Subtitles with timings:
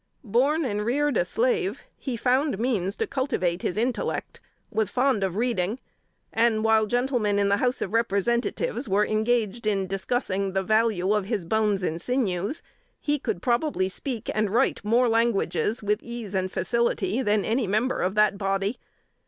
[0.23, 5.35] Born and reared a slave, he found means to cultivate his intellect was fond of
[5.35, 5.77] reading;
[6.33, 11.25] and while gentlemen in the House of Representatives were engaged in discussing the value of
[11.25, 12.63] his bones and sinews,
[12.99, 18.01] he could probably speak and write more languages with ease and facility than any member
[18.01, 18.79] of that body.